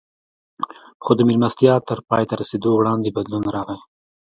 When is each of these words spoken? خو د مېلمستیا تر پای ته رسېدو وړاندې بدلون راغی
خو 1.03 1.11
د 1.15 1.19
مېلمستیا 1.27 1.73
تر 1.89 1.99
پای 2.09 2.23
ته 2.29 2.33
رسېدو 2.41 2.69
وړاندې 2.75 3.15
بدلون 3.17 3.43
راغی 3.55 3.79